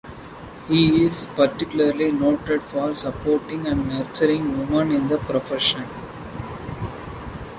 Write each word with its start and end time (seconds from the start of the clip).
He 0.67 1.03
is 1.03 1.27
particularly 1.27 2.11
noted 2.11 2.63
for 2.63 2.95
supporting 2.95 3.67
and 3.67 3.87
nurturing 3.87 4.57
women 4.57 4.91
in 4.91 5.07
the 5.09 5.19
profession. 5.19 5.83